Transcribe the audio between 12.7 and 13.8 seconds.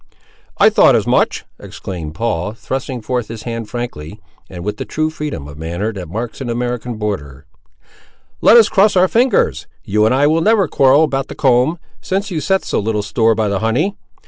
little store by the